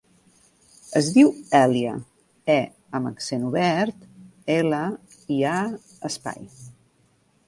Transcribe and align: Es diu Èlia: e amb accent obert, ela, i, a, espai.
Es 0.99 1.09
diu 1.17 1.27
Èlia: 1.57 1.91
e 2.53 2.57
amb 3.01 3.09
accent 3.11 3.45
obert, 3.49 3.99
ela, 4.55 4.79
i, 5.37 5.37
a, 5.51 5.55
espai. 6.11 6.49